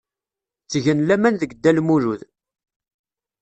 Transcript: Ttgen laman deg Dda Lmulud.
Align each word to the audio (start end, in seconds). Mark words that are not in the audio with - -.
Ttgen 0.63 0.99
laman 1.07 1.35
deg 1.41 1.51
Dda 1.53 1.71
Lmulud. 1.77 2.21